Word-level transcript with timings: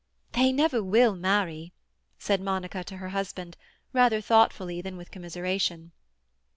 "They 0.31 0.51
never 0.51 0.81
will 0.81 1.15
marry!" 1.15 1.73
said 2.17 2.41
Monica 2.41 2.83
to 2.85 2.97
her 2.97 3.09
husband, 3.09 3.55
rather 3.93 4.19
thoughtfully 4.19 4.81
than 4.81 4.97
with 4.97 5.11
commiseration. 5.11 5.91